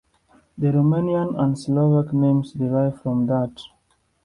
The 0.57 0.69
Romanian 0.69 1.37
and 1.39 1.55
Slovak 1.55 2.11
names 2.11 2.53
derive 2.53 2.99
from 3.03 3.27
that. 3.27 3.55